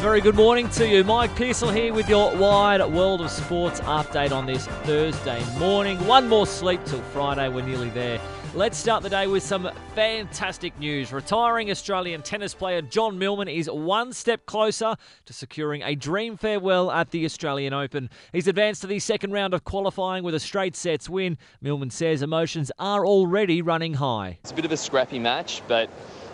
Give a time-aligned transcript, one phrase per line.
[0.00, 1.02] Very good morning to you.
[1.02, 5.98] Mike Pearsall here with your wide world of sports update on this Thursday morning.
[6.06, 7.48] One more sleep till Friday.
[7.48, 8.20] We're nearly there.
[8.54, 11.12] Let's start the day with some fantastic news.
[11.12, 16.90] Retiring Australian tennis player John Millman is one step closer to securing a dream farewell
[16.90, 18.08] at the Australian Open.
[18.32, 21.36] He's advanced to the second round of qualifying with a straight sets win.
[21.60, 24.38] Millman says emotions are already running high.
[24.42, 25.90] It's a bit of a scrappy match, but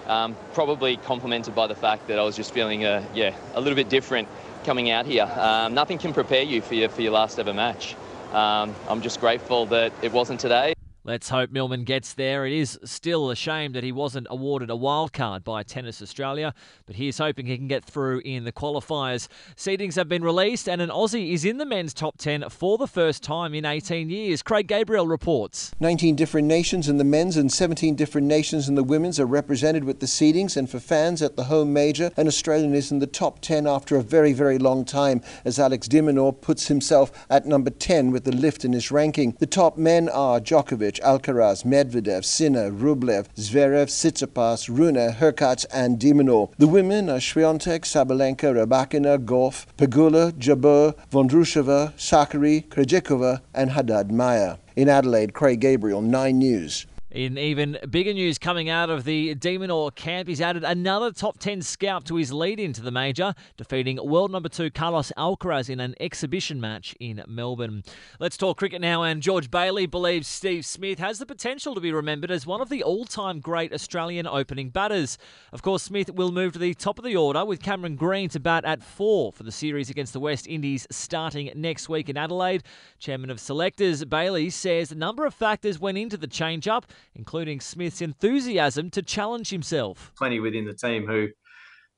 [0.07, 3.77] um, probably complemented by the fact that I was just feeling, a, yeah, a little
[3.77, 4.29] bit different
[4.65, 5.25] coming out here.
[5.25, 7.97] Um, nothing can prepare you for your, for your last ever match.
[8.33, 10.75] Um, I'm just grateful that it wasn't today.
[11.05, 12.47] Let's hope Millman gets there.
[12.47, 16.55] It is still a shame that he wasn't awarded a wild card by Tennis Australia,
[16.87, 19.27] but he is hoping he can get through in the qualifiers.
[19.57, 22.87] Seedings have been released, and an Aussie is in the men's top 10 for the
[22.87, 24.45] first time in 18 years.
[24.45, 25.73] Craig Gabriel reports.
[25.81, 29.83] 19 different nations in the men's and 17 different nations in the women's are represented
[29.83, 33.09] with the seedings, and for fans at the home major, an Australian is in the
[33.09, 37.45] top 10 after a very, very long time, as Alex de Minaur puts himself at
[37.45, 39.37] number 10 with the lift in his ranking.
[39.41, 40.92] The top men are Djokovic.
[41.01, 46.51] Alcaraz, Medvedev, Sinner, Rublev, Zverev, Tsitsipas, Rune, Hurkacz, and de Minaur.
[46.59, 54.59] The women are Swiatek, Sabalenka, Rybakina, Gauff, Pegula, Jabeur, Vondrousova, Sakkari, Krejcikova, and Haddad Maia.
[54.77, 56.87] In Adelaide, Craig Gabriel, 9 News.
[57.13, 61.39] In even bigger news coming out of the de Minaur camp, he's added another top
[61.39, 65.79] 10 scalp to his lead into the major, defeating world number two Carlos Alcaraz in
[65.79, 67.85] an exhibition match in Melbourne.
[68.19, 71.93] Let's talk cricket now, and George Bailey believes Steve Smith has the potential to be
[71.93, 75.19] remembered as one of the all time great Australian opening batters.
[75.53, 78.41] Of course, Smith will move to the top of the order with Cameron Green to
[78.41, 82.63] bat at four for the series against the West Indies starting next week in Adelaide.
[82.99, 87.61] Chairman of Selectors, Bailey says a number of factors went into the change up including
[87.61, 90.13] Smith's enthusiasm to challenge himself.
[90.17, 91.29] Plenty within the team who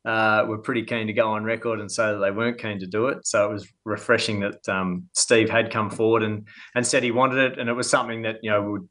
[0.05, 2.86] uh, were pretty keen to go on record and say that they weren't keen to
[2.86, 3.27] do it.
[3.27, 7.52] So it was refreshing that um, Steve had come forward and and said he wanted
[7.52, 8.88] it, and it was something that you know we'd,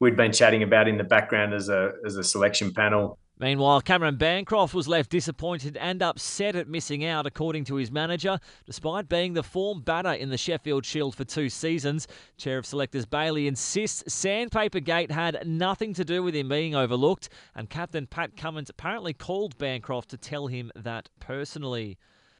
[0.00, 3.18] we'd been chatting about in the background as a as a selection panel.
[3.40, 8.40] Meanwhile, Cameron Bancroft was left disappointed and upset at missing out, according to his manager,
[8.66, 12.08] despite being the form batter in the Sheffield Shield for two seasons.
[12.36, 17.28] Chair of Selectors Bailey insists Sandpaper Gate had nothing to do with him being overlooked,
[17.54, 21.96] and Captain Pat Cummins apparently called Bancroft to tell him that personally.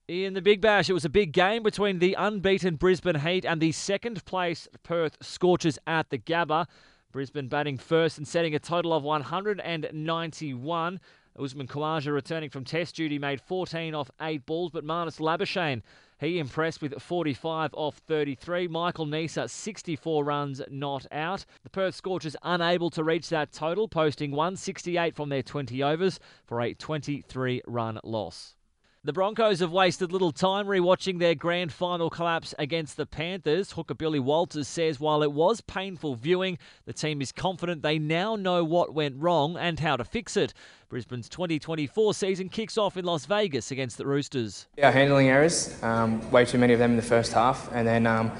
[0.09, 3.61] In the Big Bash, it was a big game between the unbeaten Brisbane Heat and
[3.61, 6.67] the second place Perth Scorchers at the Gabba.
[7.11, 11.01] Brisbane batting first and setting a total of 191.
[11.41, 15.81] Usman Khawaja returning from test duty made 14 off 8 balls, but Marnus Labuschagne,
[16.21, 18.69] he impressed with 45 off 33.
[18.69, 21.47] Michael Neser, 64 runs not out.
[21.63, 26.61] The Perth Scorchers unable to reach that total, posting 168 from their 20 overs for
[26.61, 28.55] a 23 run loss.
[29.05, 33.73] The Broncos have wasted little time rewatching their grand final collapse against the Panthers.
[33.73, 38.35] Hooker Billy Walters says while it was painful viewing, the team is confident they now
[38.35, 40.53] know what went wrong and how to fix it.
[40.89, 44.67] Brisbane's 2024 season kicks off in Las Vegas against the Roosters.
[44.77, 48.07] Yeah, handling errors, um, way too many of them in the first half, and then.
[48.07, 48.33] Um,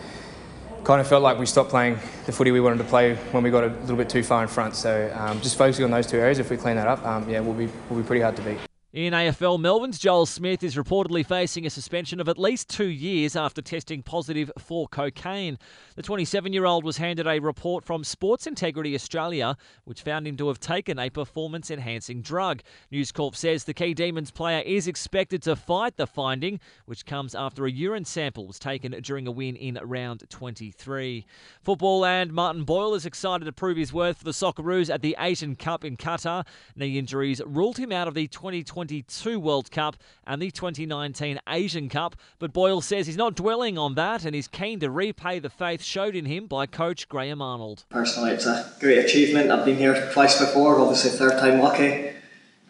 [0.85, 3.51] kind of felt like we stopped playing the footy we wanted to play when we
[3.51, 4.75] got a little bit too far in front.
[4.75, 7.41] So um, just focusing on those two areas, if we clean that up, um, yeah,
[7.41, 8.59] we'll be we'll be pretty hard to beat.
[8.95, 13.37] In AFL, Melbourne's Joel Smith is reportedly facing a suspension of at least two years
[13.37, 15.59] after testing positive for cocaine.
[15.97, 20.39] The 27 year old was handed a report from Sports Integrity Australia, which found him
[20.39, 22.63] to have taken a performance enhancing drug.
[22.91, 27.35] News Corp says the Key Demons player is expected to fight the finding, which comes
[27.35, 31.27] after a urine sample was taken during a win in round 23.
[31.61, 35.15] Football and Martin Boyle is excited to prove his worth for the Socceroos at the
[35.19, 36.47] Asian Cup in Qatar.
[36.75, 41.89] Knee injuries ruled him out of the 2020 2022 World Cup and the 2019 Asian
[41.89, 42.15] Cup.
[42.39, 45.83] But Boyle says he's not dwelling on that and is keen to repay the faith
[45.83, 47.85] showed in him by coach Graham Arnold.
[47.89, 49.51] Personally, it's a great achievement.
[49.51, 52.13] I've been here twice before, obviously, third time lucky.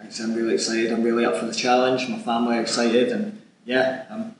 [0.00, 0.92] I'm really excited.
[0.92, 2.08] I'm really up for the challenge.
[2.08, 4.34] My family are excited, and yeah, I'm,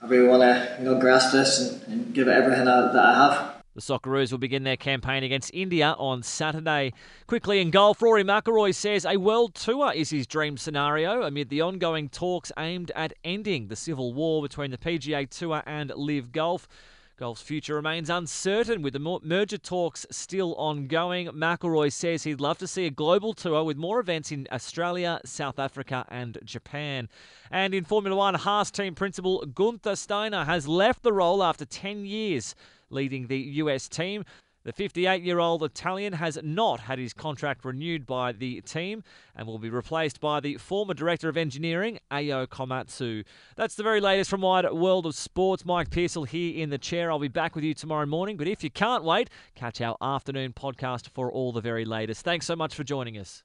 [0.00, 3.04] I really want to you know grasp this and, and give it everything I, that
[3.04, 3.47] I have.
[3.78, 6.92] The Socceroos will begin their campaign against India on Saturday.
[7.28, 11.60] Quickly in golf, Rory McIlroy says a world tour is his dream scenario amid the
[11.60, 16.66] ongoing talks aimed at ending the civil war between the PGA Tour and LIV Golf.
[17.18, 21.28] Golf's future remains uncertain with the merger talks still ongoing.
[21.28, 25.60] McIlroy says he'd love to see a global tour with more events in Australia, South
[25.60, 27.08] Africa, and Japan.
[27.48, 32.06] And in Formula One, Haas team principal Gunther Steiner has left the role after 10
[32.06, 32.56] years
[32.90, 34.24] leading the US team.
[34.64, 39.02] The 58 year old Italian has not had his contract renewed by the team
[39.34, 43.24] and will be replaced by the former Director of Engineering, Ayo Komatsu.
[43.56, 45.64] That's the very latest from Wide World of Sports.
[45.64, 47.10] Mike Pearsall here in the chair.
[47.10, 50.52] I'll be back with you tomorrow morning, but if you can't wait, catch our afternoon
[50.52, 52.22] podcast for all the very latest.
[52.22, 53.44] Thanks so much for joining us.